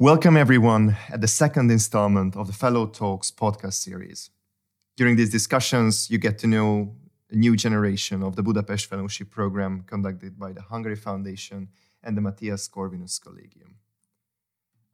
[0.00, 4.30] Welcome, everyone, at the second installment of the Fellow Talks podcast series.
[4.96, 6.94] During these discussions, you get to know
[7.30, 11.68] a new generation of the Budapest Fellowship Program conducted by the Hungary Foundation
[12.02, 13.74] and the Mathias Corvinus Collegium.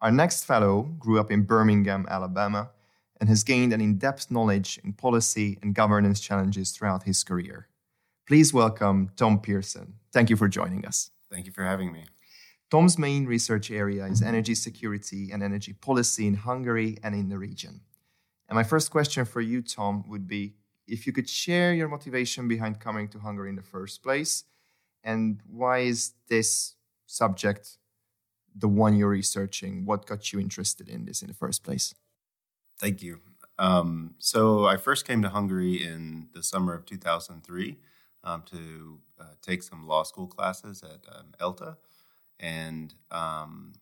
[0.00, 2.70] Our next fellow grew up in Birmingham, Alabama,
[3.20, 7.68] and has gained an in depth knowledge in policy and governance challenges throughout his career.
[8.26, 10.00] Please welcome Tom Pearson.
[10.12, 11.12] Thank you for joining us.
[11.30, 12.06] Thank you for having me.
[12.70, 17.38] Tom's main research area is energy security and energy policy in Hungary and in the
[17.38, 17.80] region.
[18.48, 20.54] And my first question for you, Tom, would be
[20.86, 24.44] if you could share your motivation behind coming to Hungary in the first place,
[25.02, 26.74] and why is this
[27.06, 27.78] subject
[28.54, 29.84] the one you're researching?
[29.84, 31.94] What got you interested in this in the first place?
[32.78, 33.20] Thank you.
[33.58, 37.76] Um, so I first came to Hungary in the summer of 2003
[38.24, 41.76] um, to uh, take some law school classes at um, ELTE
[42.40, 43.72] and um,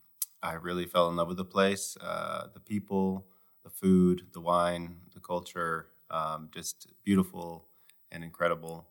[0.42, 3.26] I really fell in love with the place, uh, the people,
[3.64, 7.68] the food, the wine, the culture, um, just beautiful
[8.12, 8.88] and incredible.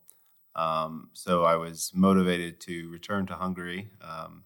[0.56, 3.92] Um, so I was motivated to return to Hungary.
[4.02, 4.46] Um,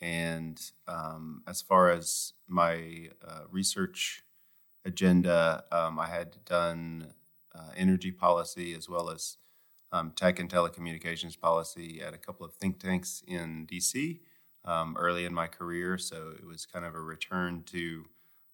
[0.00, 4.22] and um, as far as my uh, research
[4.84, 7.14] agenda, um, I had done
[7.54, 9.38] uh, energy policy as well as
[10.14, 14.20] tech and telecommunications policy at a couple of think tanks in DC
[14.66, 15.98] um, early in my career.
[15.98, 18.04] So it was kind of a return to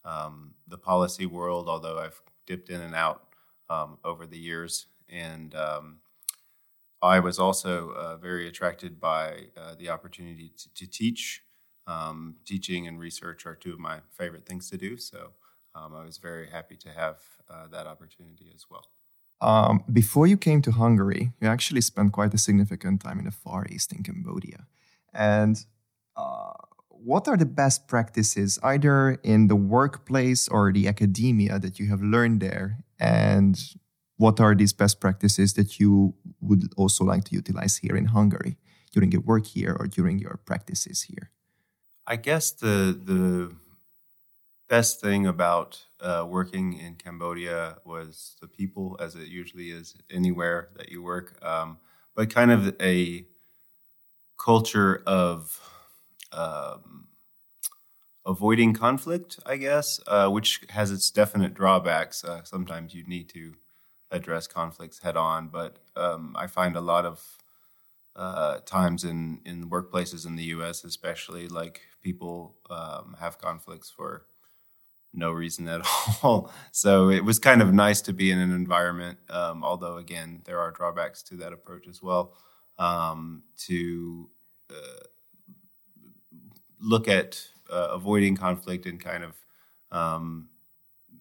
[0.05, 3.25] um, the policy world, although I've dipped in and out
[3.71, 4.87] um, over the years.
[5.09, 5.99] And um,
[7.01, 11.43] I was also uh, very attracted by uh, the opportunity to, to teach.
[11.87, 14.97] Um, teaching and research are two of my favorite things to do.
[14.97, 15.31] So
[15.75, 17.17] um, I was very happy to have
[17.51, 18.87] uh, that opportunity as well.
[19.41, 23.33] Um, before you came to Hungary, you actually spent quite a significant time in the
[23.33, 24.67] Far East in Cambodia.
[25.13, 25.67] And
[27.05, 32.01] what are the best practices, either in the workplace or the academia, that you have
[32.01, 32.85] learned there?
[33.01, 33.59] And
[34.17, 38.57] what are these best practices that you would also like to utilize here in Hungary
[38.93, 41.31] during your work here or during your practices here?
[42.07, 43.55] I guess the the
[44.69, 50.71] best thing about uh, working in Cambodia was the people, as it usually is anywhere
[50.77, 51.79] that you work, um,
[52.15, 53.27] but kind of a
[54.39, 55.61] culture of
[56.33, 57.09] um,
[58.25, 62.25] avoiding conflict, I guess, uh, which has its definite drawbacks.
[62.25, 63.55] Uh, sometimes you need to
[64.11, 67.21] address conflicts head on, but um, I find a lot of
[68.15, 74.27] uh, times in in workplaces in the U.S., especially, like people um, have conflicts for
[75.15, 75.83] no reason at
[76.23, 76.51] all.
[76.71, 80.61] so it was kind of nice to be in an environment, um, although again there
[80.61, 82.35] are drawbacks to that approach as well.
[82.79, 84.31] Um, to
[84.71, 85.05] uh,
[86.83, 89.35] look at uh, avoiding conflict and kind of
[89.91, 90.49] um,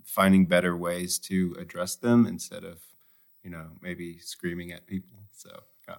[0.04, 2.82] finding better ways to address them instead of
[3.44, 5.50] you know maybe screaming at people so
[5.88, 5.96] yeah.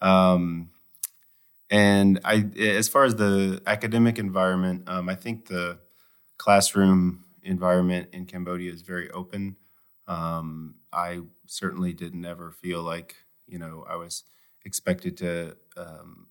[0.00, 0.70] um,
[1.70, 5.78] and i as far as the academic environment um, i think the
[6.38, 9.56] classroom environment in cambodia is very open
[10.08, 13.16] um, i certainly didn't ever feel like
[13.46, 14.24] you know i was
[14.64, 16.26] expected to um,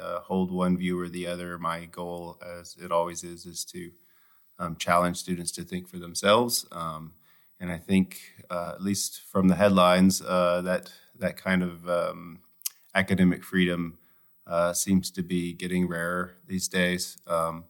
[0.00, 1.58] uh, hold one view or the other.
[1.58, 3.90] My goal, as it always is, is to
[4.58, 6.66] um, challenge students to think for themselves.
[6.72, 7.14] Um,
[7.60, 12.40] and I think, uh, at least from the headlines, uh, that that kind of um,
[12.94, 13.98] academic freedom
[14.46, 17.18] uh, seems to be getting rarer these days.
[17.26, 17.64] Um,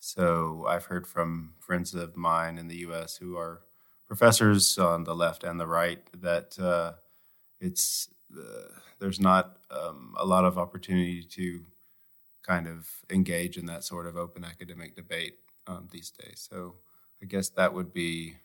[0.00, 3.16] so I've heard from friends of mine in the U.S.
[3.16, 3.62] who are
[4.06, 6.92] professors on the left and the right that uh,
[7.60, 8.08] it's
[8.98, 11.64] there's not um, a lot of opportunity to
[12.42, 16.46] kind of engage in that sort of open academic debate um, these days.
[16.48, 16.76] So
[17.22, 18.36] I guess that would be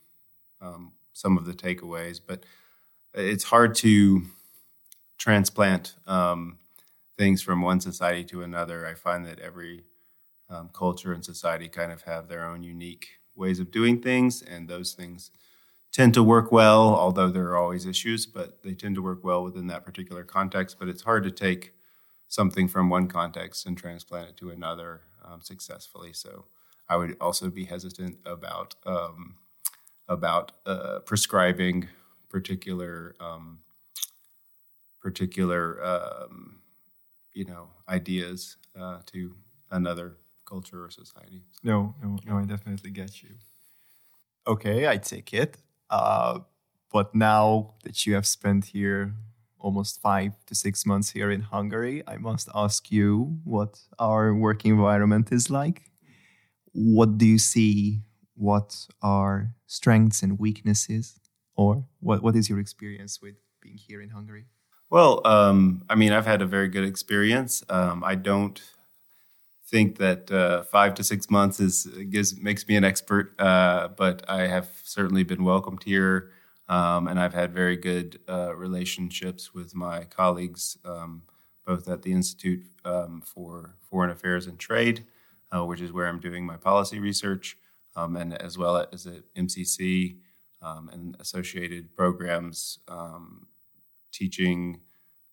[0.59, 2.19] um, some of the takeaways.
[2.25, 2.45] But
[3.13, 4.23] it's hard to
[5.17, 6.57] transplant um,
[7.17, 8.85] things from one society to another.
[8.87, 9.83] I find that every
[10.49, 14.67] um, culture and society kind of have their own unique ways of doing things, and
[14.67, 15.31] those things
[15.91, 19.43] tend to work well, although there are always issues, but they tend to work well
[19.43, 20.77] within that particular context.
[20.79, 21.73] But it's hard to take
[22.27, 26.13] something from one context and transplant it to another um, successfully.
[26.13, 26.45] So
[26.87, 29.35] I would also be hesitant about um,
[30.07, 31.87] about uh, prescribing
[32.29, 33.59] particular um,
[35.01, 36.59] particular um,
[37.33, 39.35] you know ideas uh, to
[39.71, 41.43] another culture or society.
[41.63, 42.37] No, no, no.
[42.37, 43.29] I definitely get you.
[44.47, 45.57] Okay, I take it.
[45.91, 46.39] Uh,
[46.91, 49.13] but now that you have spent here
[49.59, 54.71] almost five to six months here in Hungary, I must ask you what our working
[54.71, 55.83] environment is like.
[56.73, 58.01] what do you see?
[58.35, 61.19] What are strengths and weaknesses?
[61.55, 64.45] Or what, what is your experience with being here in Hungary?
[64.89, 67.63] Well, um, I mean, I've had a very good experience.
[67.69, 68.61] Um, I don't
[69.71, 74.23] think that uh, five to six months is gives makes me an expert, uh, but
[74.29, 76.31] I have certainly been welcomed here,
[76.67, 81.23] um, and I've had very good uh, relationships with my colleagues, um,
[81.65, 85.05] both at the Institute um, for Foreign Affairs and Trade,
[85.55, 87.57] uh, which is where I'm doing my policy research,
[87.95, 90.17] um, and as well as at MCC
[90.61, 92.79] um, and associated programs,
[94.11, 94.81] teaching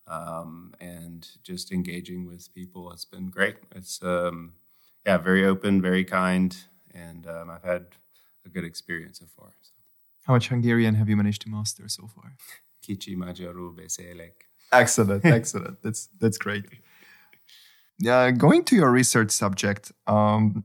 [0.08, 2.92] um, and just engaging with people.
[2.92, 3.56] It's been great.
[3.74, 4.54] It's um,
[5.06, 6.56] yeah, very open, very kind,
[6.92, 7.86] and um, I've had
[8.44, 9.52] a good experience so far.
[9.62, 9.72] So.
[10.26, 12.36] How much Hungarian have you managed to master so far?
[12.82, 14.48] Kicsi magyarul beszélek.
[14.72, 15.82] Excellent, excellent.
[15.82, 16.64] That's that's great.
[17.98, 20.64] Yeah, going to your research subject, um,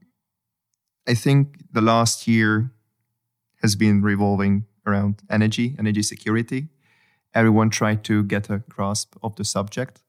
[1.08, 2.72] I think the last year
[3.62, 6.68] has been revolving around energy, energy security
[7.34, 10.02] everyone tried to get a grasp of the subject.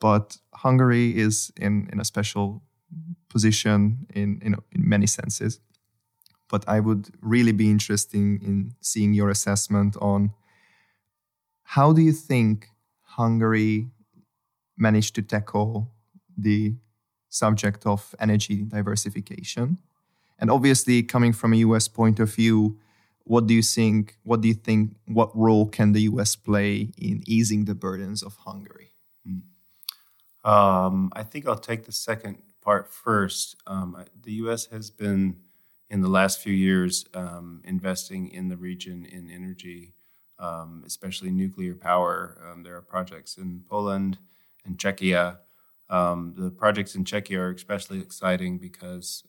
[0.00, 2.62] But Hungary is in, in a special
[3.28, 5.60] position in, in, in many senses.
[6.48, 10.32] But I would really be interested in seeing your assessment on
[11.62, 12.70] how do you think
[13.02, 13.90] Hungary
[14.78, 15.90] managed to tackle
[16.36, 16.76] the
[17.28, 19.78] subject of energy diversification?
[20.38, 22.78] And obviously, coming from a US point of view,
[23.28, 24.16] what do you think?
[24.22, 24.96] What do you think?
[25.06, 26.34] What role can the U.S.
[26.34, 28.94] play in easing the burdens of Hungary?
[29.24, 30.50] Hmm.
[30.50, 33.56] Um, I think I'll take the second part first.
[33.66, 34.66] Um, the U.S.
[34.66, 35.36] has been,
[35.90, 39.94] in the last few years, um, investing in the region in energy,
[40.38, 42.38] um, especially nuclear power.
[42.50, 44.18] Um, there are projects in Poland
[44.64, 45.38] and Czechia.
[45.90, 49.24] Um, the projects in Czechia are especially exciting because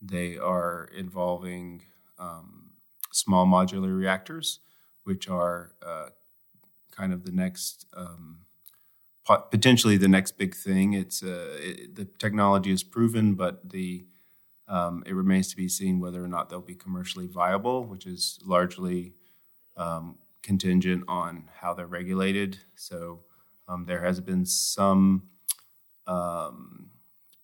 [0.00, 1.82] they are involving
[2.18, 2.70] um,
[3.12, 4.60] small modular reactors,
[5.04, 6.08] which are uh,
[6.90, 8.40] kind of the next, um,
[9.24, 10.94] potentially the next big thing.
[10.94, 14.04] It's uh, it, the technology is proven, but the
[14.68, 18.38] um, it remains to be seen whether or not they'll be commercially viable, which is
[18.44, 19.14] largely
[19.76, 22.58] um, contingent on how they're regulated.
[22.74, 23.20] So
[23.66, 25.28] um, there has been some
[26.06, 26.90] um,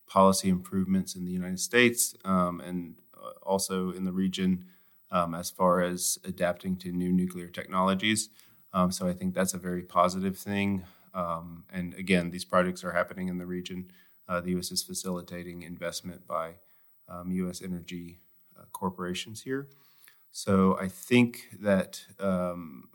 [0.07, 2.97] policy improvements in the United States um, and
[3.43, 4.65] also in the region
[5.11, 8.31] um, as far as adapting to new nuclear technologies.
[8.73, 10.85] Um, so I think that's a very positive thing.
[11.15, 13.91] Um, and again, these projects are happening in the region.
[14.29, 14.73] Uh, the U.S.
[14.73, 16.55] is facilitating investment by
[17.27, 17.63] U.S.
[17.63, 18.19] Um, energy
[18.59, 19.69] uh, corporations here.
[20.33, 22.89] So I think that um,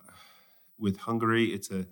[0.77, 1.85] with Hungary, it's a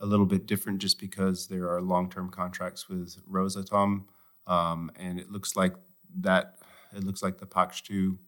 [0.00, 4.04] a little bit different just because there are long-term contracts with Rosatom,
[4.46, 5.74] um, and it looks like
[6.20, 6.55] that
[6.96, 8.18] it looks like the Paks 2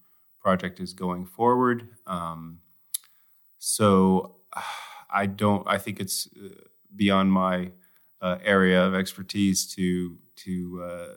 [0.40, 1.88] project is going forward.
[2.06, 2.60] Um,
[3.58, 4.36] so
[5.10, 5.66] I don't.
[5.66, 6.48] I think it's uh,
[6.94, 7.72] beyond my
[8.20, 11.14] uh, area of expertise to to uh,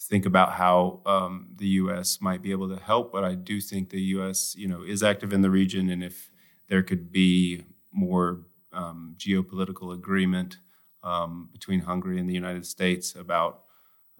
[0.00, 2.20] think about how um, the U.S.
[2.20, 3.12] might be able to help.
[3.12, 4.54] But I do think the U.S.
[4.56, 6.30] you know is active in the region, and if
[6.68, 8.42] there could be more
[8.72, 10.58] um, geopolitical agreement
[11.02, 13.62] um, between Hungary and the United States about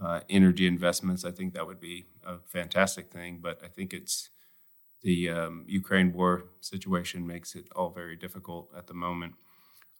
[0.00, 3.40] uh, energy investments, I think that would be a fantastic thing.
[3.42, 4.30] But I think it's
[5.02, 9.34] the um, Ukraine war situation makes it all very difficult at the moment.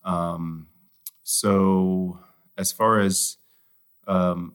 [0.04, 0.68] Um,
[1.22, 2.20] so,
[2.56, 3.37] as far as
[4.06, 4.54] um,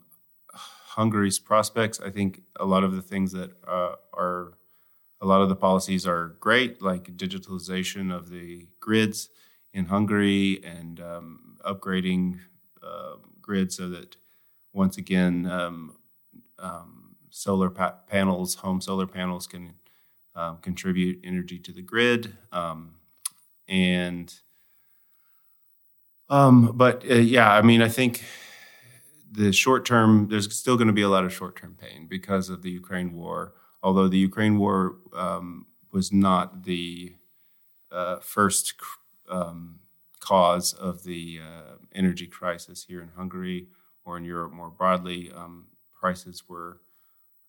[0.54, 4.54] Hungary's prospects, I think a lot of the things that uh, are
[5.22, 9.30] a lot of the policies are great, like digitalization of the grids
[9.74, 12.40] in Hungary and um, upgrading
[12.84, 14.18] uh, grids so that
[14.74, 15.96] once again, um,
[16.60, 19.74] um, solar pa- panels, home solar panels can
[20.36, 22.36] um, contribute energy to the grid.
[22.52, 22.96] Um,
[23.68, 24.34] and,
[26.30, 28.24] um, but uh, yeah, I mean, I think
[29.32, 32.50] the short term, there's still going to be a lot of short term pain because
[32.50, 33.54] of the Ukraine war.
[33.82, 37.16] Although the Ukraine war um, was not the
[37.92, 38.74] uh, first
[40.20, 43.68] cause of the uh, energy crisis here in Hungary
[44.06, 46.82] or in Europe more broadly, um, prices were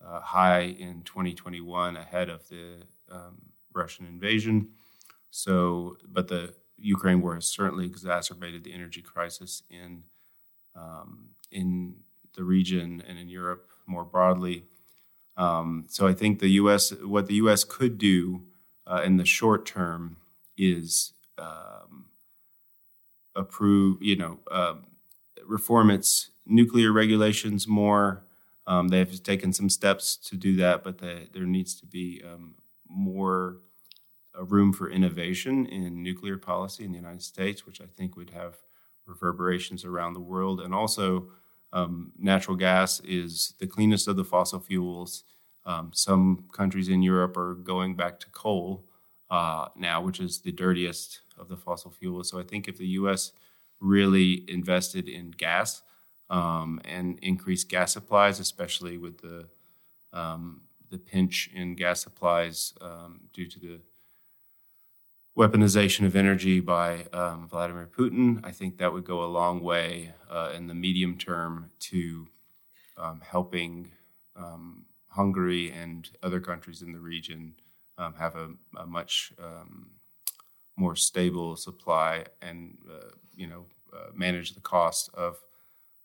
[0.05, 3.41] uh, high in 2021 ahead of the um,
[3.73, 4.69] Russian invasion.
[5.31, 10.05] So, but the Ukraine war has certainly exacerbated the energy crisis in
[10.77, 11.95] um, in
[12.37, 14.65] the region and in Europe more broadly.
[15.37, 16.93] Um, so, I think the U.S.
[17.03, 17.65] what the U.S.
[17.65, 18.43] could do
[18.87, 20.19] uh, in the short term
[20.57, 22.07] is um,
[23.35, 24.87] approve, you know, um,
[25.47, 28.25] reform its nuclear regulations more.
[28.67, 32.57] Um, they've taken some steps to do that, but the, there needs to be um,
[32.89, 33.59] more
[34.37, 38.31] uh, room for innovation in nuclear policy in the United States, which I think would
[38.31, 38.57] have
[39.07, 40.61] reverberations around the world.
[40.61, 41.29] And also,
[41.73, 45.25] um, natural gas is the cleanest of the fossil fuels.
[45.67, 48.87] Um, some countries in Europe are going back to coal
[49.31, 52.29] uh, now, which is the dirtiest of the fossil fuels.
[52.29, 53.33] So I think if the U.S.
[53.85, 55.83] really invested in gas
[56.31, 59.47] um, and increased gas supplies, especially with the
[60.13, 63.81] um, the pinch in gas supplies um, due to the
[65.37, 70.13] weaponization of energy by um, Vladimir Putin, I think that would go a long way
[70.31, 72.29] uh, in the medium term to
[72.97, 73.91] um, helping
[74.37, 77.57] um, Hungary and other countries in the region
[77.99, 79.91] um, have a, a much um,
[80.77, 85.39] more stable supply and uh, you know uh, manage the cost of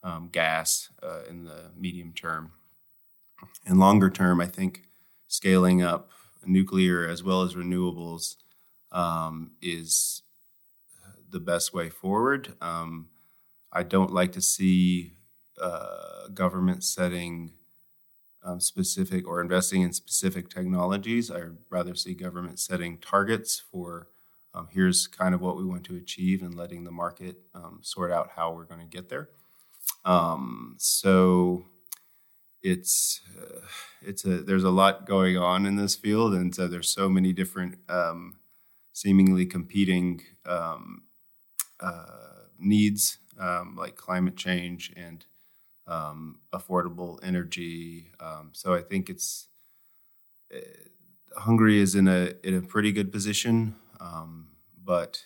[0.04, 2.52] um, gas uh, in the medium term.
[3.66, 4.84] And longer term, I think
[5.28, 6.10] scaling up
[6.46, 8.36] nuclear as well as renewables
[8.92, 10.24] um, is
[11.30, 12.54] the best way forward.
[12.62, 13.10] Um,
[13.72, 15.14] I don't like to see
[15.62, 17.52] uh, government setting
[18.44, 21.30] um, specific or investing in specific technologies.
[21.30, 24.08] I'd rather see government setting targets for
[24.54, 28.12] um, here's kind of what we want to achieve and letting the market um, sort
[28.12, 29.30] out how we're going to get there.
[30.06, 31.66] Um, so
[32.62, 33.62] it's uh,
[34.02, 37.32] it's a there's a lot going on in this field, and so there's so many
[37.32, 38.40] different um,
[38.94, 41.04] seemingly competing um,
[41.80, 45.26] uh, needs um, like climate change and
[46.54, 48.12] affordable energy.
[48.52, 49.48] So I think it's
[50.54, 50.60] uh,
[51.40, 54.50] Hungary is in a in a pretty good position, um,
[54.84, 55.24] but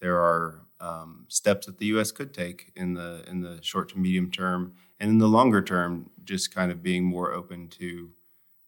[0.00, 2.10] there are um, steps that the U.S.
[2.10, 6.10] could take in the in the short to medium term, and in the longer term,
[6.24, 8.10] just kind of being more open to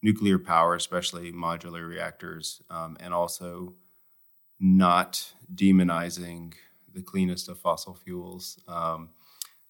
[0.01, 3.73] nuclear power, especially modular reactors, um, and also
[4.59, 6.53] not demonizing
[6.93, 8.59] the cleanest of fossil fuels.
[8.67, 9.09] Um,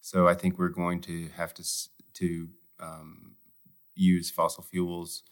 [0.02, 1.64] so I think we're going to have to
[2.16, 3.36] to um,
[3.96, 5.24] use fossil fuels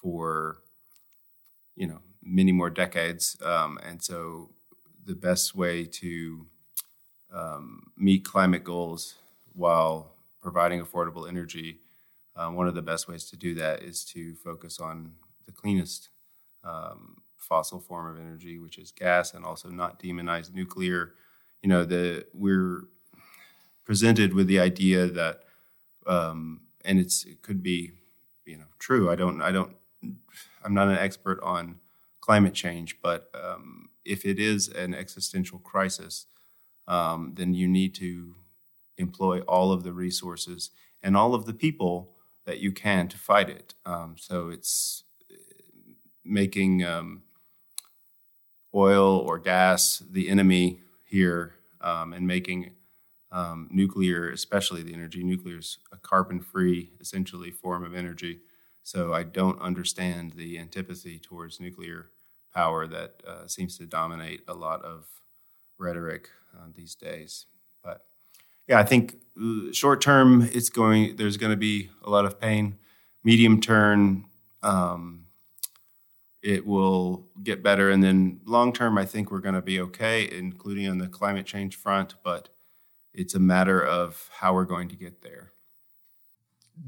[0.00, 0.58] for
[1.76, 4.50] you know many more decades, um, and so
[5.04, 6.46] the best way to
[7.32, 9.14] um, meet climate goals
[9.54, 11.78] while providing affordable energy.
[12.34, 15.12] Uh, one of the best ways to do that is to focus on
[15.46, 16.10] the cleanest
[16.64, 21.14] um, fossil form of energy, which is gas, and also not demonize nuclear.
[21.62, 22.88] You know, the we're
[23.84, 25.44] presented with the idea that,
[26.06, 27.92] um, and it's it could be,
[28.44, 29.10] you know, true.
[29.10, 29.76] I don't, I don't,
[30.64, 31.76] I'm not an expert on
[32.26, 36.26] climate change, but um, if it is an existential crisis,
[36.88, 38.34] um, then you need to
[38.98, 40.70] employ all of the resources
[41.02, 43.74] and all of the people that you can to fight it.
[43.84, 45.04] Um, so it's
[46.24, 47.22] making um,
[48.74, 52.72] oil or gas the enemy here um, and making
[53.30, 58.40] um, nuclear, especially the energy, nuclear is a carbon free, essentially, form of energy.
[58.82, 62.10] So I don't understand the antipathy towards nuclear
[62.56, 65.06] power that uh, seems to dominate a lot of
[65.78, 67.44] rhetoric uh, these days.
[67.84, 68.06] But
[68.66, 71.16] yeah, I think uh, short term, it's going.
[71.16, 72.78] There's going to be a lot of pain.
[73.22, 74.24] Medium term,
[74.62, 75.26] um,
[76.42, 77.90] it will get better.
[77.90, 81.44] And then long term, I think we're going to be okay, including on the climate
[81.44, 82.14] change front.
[82.22, 82.48] But
[83.12, 85.52] it's a matter of how we're going to get there.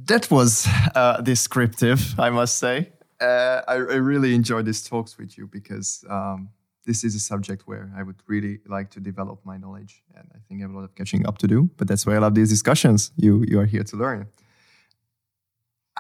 [0.07, 2.93] That was uh, descriptive, I must say.
[3.21, 6.51] Uh, I, I, really enjoy these talks with you because um,
[6.87, 10.39] this is a subject where I would really like to develop my knowledge, and I
[10.47, 11.69] think I have a lot of catching up to do.
[11.77, 13.11] But that's why I love these discussions.
[13.17, 14.29] You you are here to learn.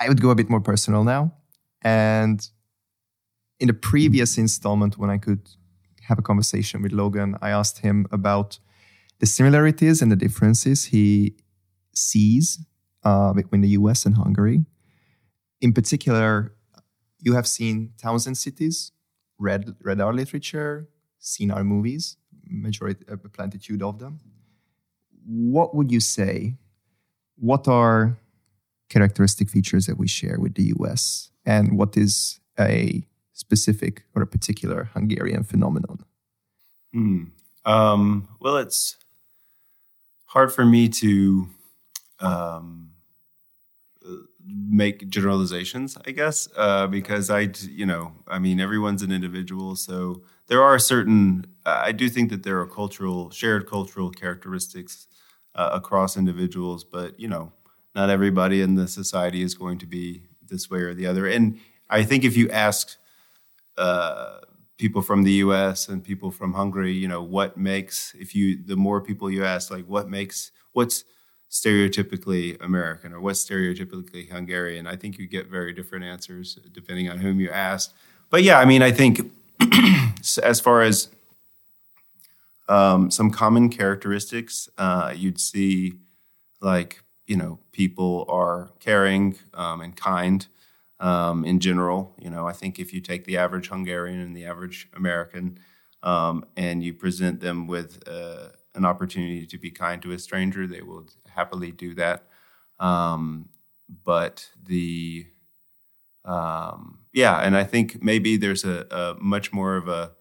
[0.00, 1.32] I would go a bit more personal now,
[1.82, 2.48] and
[3.58, 5.48] in the previous installment, when I could
[6.02, 8.58] have a conversation with Logan, I asked him about
[9.18, 11.34] the similarities and the differences he
[11.94, 12.64] sees
[13.04, 14.64] uh, between the US and Hungary.
[15.60, 16.54] In particular,
[17.20, 18.92] you have seen Townsend cities,
[19.38, 24.20] read, read our literature, seen our movies, majority, a plentitude of them.
[25.26, 26.56] What would you say?
[27.36, 28.18] What are
[28.88, 31.30] characteristic features that we share with the US?
[31.44, 36.04] And what is a specific or a particular Hungarian phenomenon?
[36.94, 37.30] Mm.
[37.64, 38.96] Um, well, it's
[40.26, 41.48] hard for me to
[42.20, 42.90] um,
[44.48, 49.76] make generalizations, I guess, uh, because I, you know, I mean, everyone's an individual.
[49.76, 55.06] So there are certain, I do think that there are cultural, shared cultural characteristics
[55.54, 57.52] uh, across individuals, but you know,
[57.94, 61.26] not everybody in the society is going to be this way or the other.
[61.26, 61.58] And
[61.90, 62.96] I think if you ask
[63.76, 64.38] uh,
[64.78, 65.88] people from the U.S.
[65.88, 69.70] and people from Hungary, you know, what makes if you the more people you ask,
[69.70, 71.04] like what makes what's
[71.50, 77.18] stereotypically American or what's stereotypically Hungarian, I think you get very different answers depending on
[77.18, 77.94] whom you ask.
[78.30, 79.30] But yeah, I mean, I think
[80.42, 81.08] as far as
[82.68, 85.94] um, some common characteristics, uh, you'd see
[86.60, 90.46] like you know people are caring um, and kind
[91.00, 92.14] um, in general.
[92.20, 95.58] You know, I think if you take the average Hungarian and the average American,
[96.02, 100.66] um, and you present them with uh, an opportunity to be kind to a stranger,
[100.66, 101.06] they will
[101.38, 102.24] happily do that.
[102.80, 103.48] Um,
[104.04, 105.26] but the
[106.24, 110.12] um, yeah, and I think maybe there's a, a, much more of a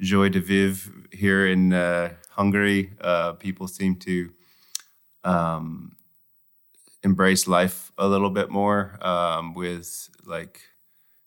[0.00, 2.94] joie de vivre here in uh, Hungary.
[3.00, 4.32] Uh, people seem to
[5.22, 5.92] um,
[7.04, 10.60] embrace life a little bit more um, with like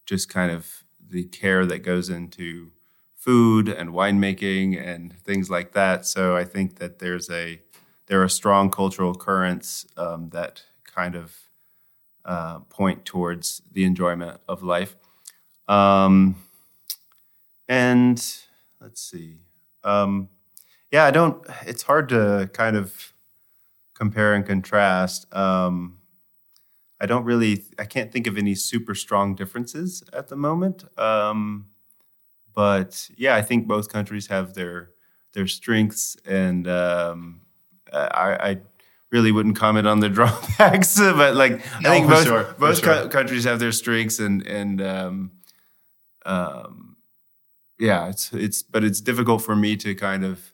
[0.05, 2.71] just kind of the care that goes into
[3.15, 6.05] food and winemaking and things like that.
[6.05, 7.61] So I think that there's a
[8.07, 11.35] there are strong cultural currents um, that kind of
[12.23, 14.95] uh, point towards the enjoyment of life.
[15.67, 16.35] Um,
[17.67, 18.17] and
[18.79, 19.39] let's see.
[19.83, 20.29] Um,
[20.91, 21.45] yeah, I don't.
[21.65, 23.13] It's hard to kind of
[23.93, 25.33] compare and contrast.
[25.35, 25.99] Um,
[26.99, 30.85] I don't really, I can't think of any super strong differences at the moment.
[30.97, 31.67] Um,
[32.53, 34.91] but yeah, I think both countries have their
[35.33, 37.41] their strengths, and um,
[37.93, 38.57] I, I,
[39.11, 40.99] really wouldn't comment on the drawbacks.
[40.99, 42.93] but like, no, I think both sure, both sure.
[42.93, 45.31] co- countries have their strengths, and and um,
[46.25, 46.97] um,
[47.79, 50.51] yeah, it's it's but it's difficult for me to kind of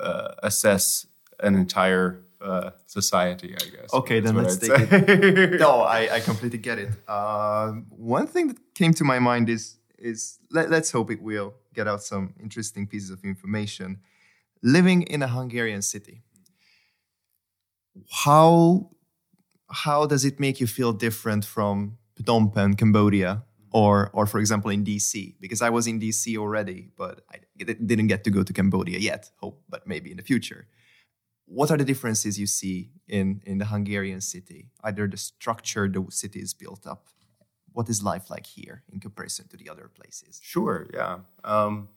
[0.00, 1.06] uh, assess
[1.40, 3.92] an entire uh, society, I guess.
[3.92, 5.60] Okay, then let's take it.
[5.60, 6.90] no, I, I completely get it.
[7.06, 11.54] Uh, one thing that came to my mind is is let, let's hope it will
[11.74, 13.98] get out some interesting pieces of information.
[14.62, 16.22] Living in a Hungarian city,
[18.10, 18.90] how
[19.70, 24.70] how does it make you feel different from Phnom Penh, Cambodia, or or for example
[24.70, 25.34] in DC?
[25.40, 29.30] Because I was in DC already, but I didn't get to go to Cambodia yet.
[29.36, 30.66] Hope, but maybe in the future
[31.48, 34.70] what are the differences you see in in the Hungarian city?
[34.84, 37.08] Either the structure the city is built up.
[37.72, 40.40] What is life like here in comparison to the other places?
[40.42, 40.86] Sure.
[40.92, 41.18] Yeah.
[41.44, 41.88] Um,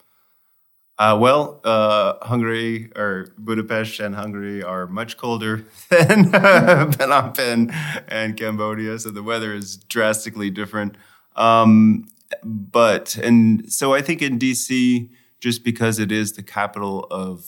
[1.02, 7.72] uh, well, uh, Hungary or Budapest and Hungary are much colder than Phnom Penh
[8.08, 10.96] and Cambodia, so the weather is drastically different.
[11.36, 12.06] Um,
[12.44, 15.10] but and so I think in DC,
[15.40, 17.48] just because it is the capital of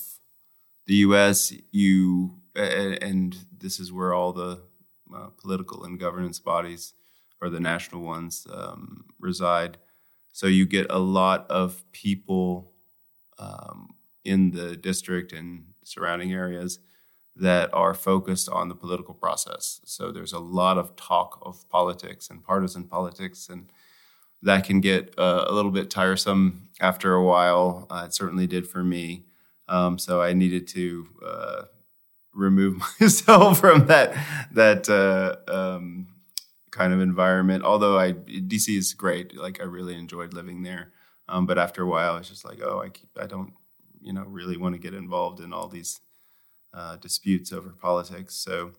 [0.87, 4.63] the U.S., you and this is where all the
[5.15, 6.95] uh, political and governance bodies
[7.39, 9.77] or the national ones um, reside.
[10.31, 12.72] So you get a lot of people
[13.39, 16.79] um, in the district and surrounding areas
[17.35, 19.81] that are focused on the political process.
[19.85, 23.71] So there's a lot of talk of politics and partisan politics, and
[24.43, 27.87] that can get uh, a little bit tiresome after a while.
[27.89, 29.25] Uh, it certainly did for me.
[29.67, 31.61] Um, so I needed to uh,
[32.33, 34.15] remove myself from that
[34.51, 36.07] that uh, um,
[36.71, 37.63] kind of environment.
[37.63, 40.91] Although I DC is great, like I really enjoyed living there.
[41.29, 43.53] Um, but after a while, I was just like, oh, I keep, I don't
[44.01, 46.01] you know really want to get involved in all these
[46.73, 48.35] uh, disputes over politics.
[48.35, 48.73] So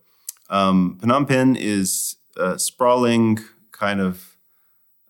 [0.51, 3.39] um, Phnom Penh is a sprawling
[3.73, 4.37] kind of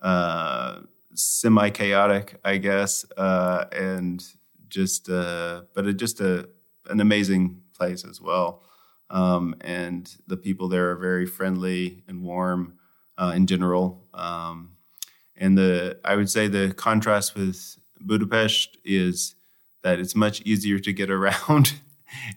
[0.01, 0.81] uh,
[1.14, 4.25] semi chaotic, I guess, uh, and
[4.68, 6.49] just uh, but it just a
[6.88, 8.62] an amazing place as well.
[9.11, 12.79] Um, and the people there are very friendly and warm
[13.16, 14.07] uh, in general.
[14.12, 14.73] Um,
[15.37, 19.35] and the I would say the contrast with Budapest is
[19.83, 21.75] that it's much easier to get around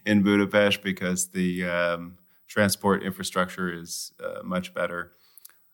[0.06, 5.12] in Budapest because the um, transport infrastructure is uh, much better.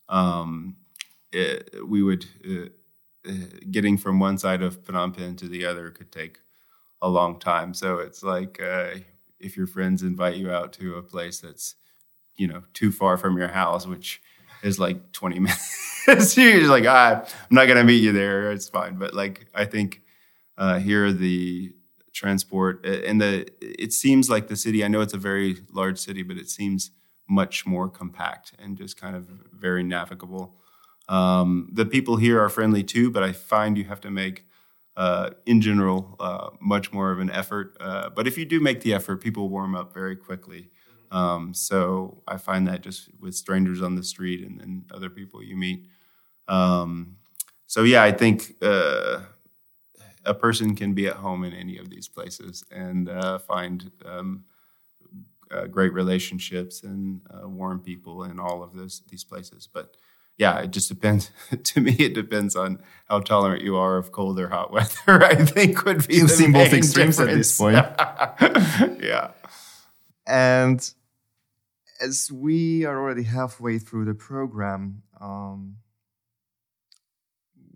[0.09, 0.77] Um,
[1.33, 2.69] it, we would uh,
[3.29, 3.33] uh,
[3.71, 6.39] getting from one side of Phnom Penh to the other could take
[7.01, 7.75] a long time.
[7.75, 8.99] So it's like uh,
[9.41, 11.75] if your friends invite you out to a place that's
[12.37, 14.21] you know too far from your house, which
[14.65, 15.39] is like 20
[16.09, 18.51] minutes, you're like, ah, I'm not gonna meet you there.
[18.53, 18.97] It's fine.
[18.97, 20.03] But like I think
[20.59, 21.73] uh, here the
[22.13, 24.85] transport and the it seems like the city.
[24.85, 26.91] I know it's a very large city, but it seems
[27.29, 30.57] much more compact and just kind of very navigable.
[31.09, 34.47] Um, the people here are friendly too, but I find you have to make
[34.97, 37.77] uh, in general, uh, much more of an effort.
[37.81, 40.71] Uh, but if you do make the effort, people warm up very quickly.
[41.15, 45.45] Um, so I find that just with strangers on the street and then other people
[45.45, 45.87] you meet.
[46.49, 47.19] Um,
[47.67, 49.21] so yeah, I think uh,
[50.25, 54.45] a person can be at home in any of these places and uh, find um,
[55.53, 59.69] uh, great relationships and uh, warm people in all of this, these places.
[59.73, 59.97] But
[60.37, 61.31] yeah, it just depends.
[61.63, 65.23] to me, it depends on how tolerant you are of cold or hot weather.
[65.25, 67.77] I think would be You've the seen both extremes at this point.
[69.01, 69.31] yeah.
[70.27, 70.93] And
[72.05, 75.77] as we are already halfway through the program, um,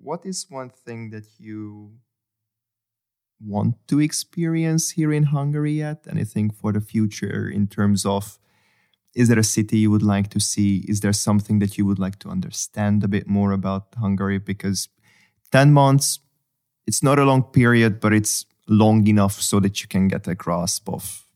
[0.09, 1.93] what is one thing that you
[3.41, 6.07] want to experience here in Hungary yet?
[6.11, 8.38] Anything for the future in terms of
[9.14, 10.85] is there a city you would like to see?
[10.87, 14.38] Is there something that you would like to understand a bit more about Hungary?
[14.38, 14.88] Because
[15.53, 16.21] 10 months,
[16.87, 20.35] it's not a long period, but it's long enough so that you can get a
[20.35, 21.28] grasp of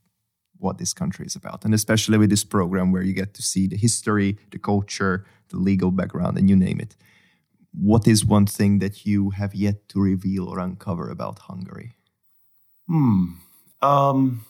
[0.63, 1.65] what this country is about.
[1.65, 5.59] And especially with this program where you get to see the history, the culture, the
[5.59, 6.97] legal background, and you name it.
[7.73, 11.93] What is one thing that you have yet to reveal or uncover about Hungary?
[12.87, 13.25] Hmm.
[13.81, 14.45] Um,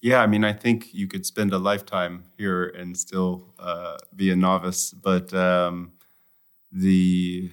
[0.00, 4.30] yeah, I mean, I think you could spend a lifetime here and still uh, be
[4.30, 4.90] a novice.
[4.90, 5.92] But um,
[6.72, 7.50] the,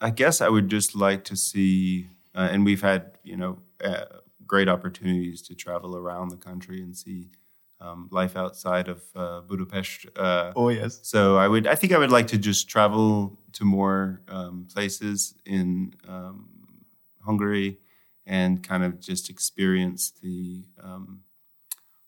[0.00, 4.04] I guess I would just like to see, uh, and we've had, you know, uh,
[4.46, 7.28] great opportunities to travel around the country and see
[7.80, 10.06] um, life outside of uh, Budapest.
[10.16, 11.00] Uh, Oh, yes.
[11.02, 15.34] so I would, I think I would like to just travel to more um, places
[15.44, 16.48] in um,
[17.24, 17.78] Hungary
[18.24, 21.20] and kind of just experience the um,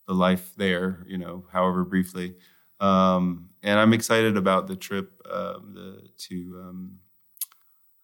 [0.06, 2.34] the life there, you know, however briefly.
[2.80, 6.98] Um, and I'm excited about the trip um, the, to um,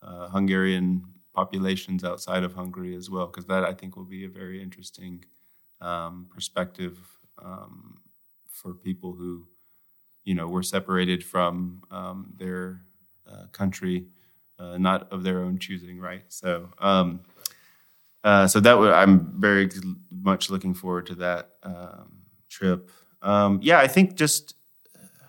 [0.03, 4.29] uh, Hungarian populations outside of Hungary as well, because that I think will be a
[4.29, 5.25] very interesting
[5.81, 6.99] um, perspective
[7.43, 7.99] um,
[8.49, 9.47] for people who,
[10.25, 12.83] you know, were separated from um, their
[13.31, 14.07] uh, country,
[14.59, 16.25] uh, not of their own choosing, right?
[16.29, 17.21] So, um,
[18.23, 19.69] uh, so that would, I'm very
[20.11, 22.91] much looking forward to that um, trip.
[23.21, 24.55] Um, yeah, I think just
[24.95, 25.27] uh,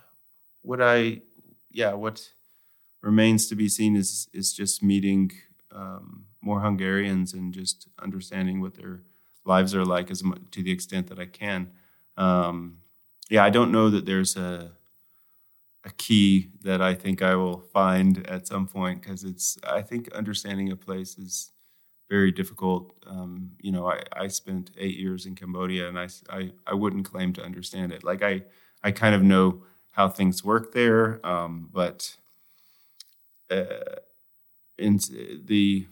[0.61, 1.21] what I,
[1.71, 2.29] yeah, what
[3.01, 5.31] remains to be seen is is just meeting
[5.75, 9.01] um, more Hungarians and just understanding what their
[9.45, 11.71] lives are like as much, to the extent that I can.
[12.17, 12.79] Um,
[13.29, 14.71] yeah, I don't know that there's a
[15.83, 20.11] a key that I think I will find at some point because it's I think
[20.13, 21.51] understanding a place is
[22.09, 22.93] very difficult.
[23.07, 27.05] Um, you know, I, I spent eight years in Cambodia and I, I, I wouldn't
[27.05, 28.03] claim to understand it.
[28.03, 28.43] Like I,
[28.83, 32.15] I kind of know how things work there, um, but
[33.49, 33.95] uh,
[34.77, 34.99] in
[35.45, 35.87] the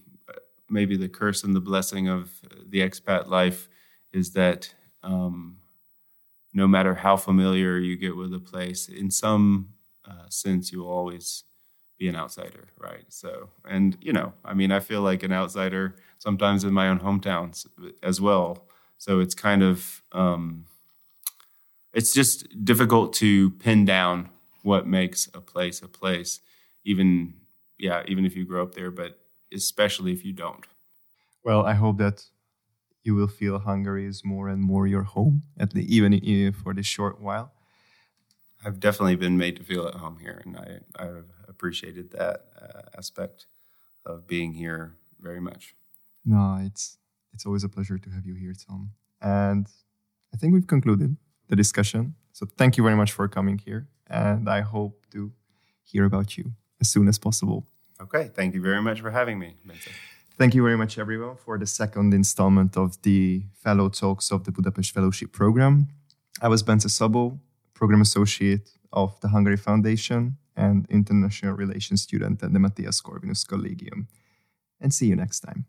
[0.69, 2.31] maybe the curse and the blessing of
[2.67, 3.69] the expat life
[4.11, 5.57] is that um,
[6.53, 9.69] no matter how familiar you get with a place, in some
[10.05, 11.43] uh, sense, you will always
[11.97, 13.05] be an outsider, right?
[13.09, 16.99] So, and you know, I mean, I feel like an outsider sometimes in my own
[16.99, 17.67] hometowns
[18.01, 18.67] as well.
[18.97, 20.65] So it's kind of, um,
[21.93, 24.29] it's just difficult to pin down
[24.63, 26.39] what makes a place a place,
[26.85, 27.33] even,
[27.83, 29.19] yeah, even if you grow up there, but
[29.51, 30.65] especially if you don't.
[31.43, 32.23] Well, I hope that
[33.03, 36.85] you will feel Hungary is more and more your home, at least even for this
[36.85, 37.51] short while.
[38.65, 40.67] I've definitely been made to feel at home here, and I
[41.03, 43.47] I've appreciated that uh, aspect
[44.05, 45.75] of being here very much.
[46.23, 46.97] No, it's
[47.33, 48.91] it's always a pleasure to have you here, Tom.
[49.21, 49.67] And
[50.33, 51.17] I think we've concluded
[51.49, 52.15] the discussion.
[52.31, 55.33] So thank you very much for coming here, and I hope to
[55.83, 57.67] hear about you as soon as possible.
[58.03, 59.95] Okay, thank you very much for having me, Vincent.
[60.37, 64.51] Thank you very much, everyone, for the second installment of the Fellow Talks of the
[64.51, 65.87] Budapest Fellowship Program.
[66.41, 67.39] I was Bence Szabó,
[67.73, 74.07] Program Associate of the Hungary Foundation and International Relations student at the Mathias Corvinus Collegium.
[74.81, 75.65] And see you next time.